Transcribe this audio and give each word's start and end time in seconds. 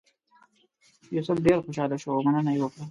یوسف 1.15 1.37
ډېر 1.45 1.57
خوشاله 1.65 1.95
شو 2.01 2.09
او 2.15 2.21
مننه 2.25 2.51
یې 2.55 2.59
وکړه. 2.61 2.79